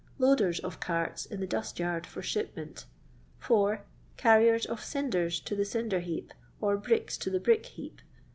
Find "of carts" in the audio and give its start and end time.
0.63-1.27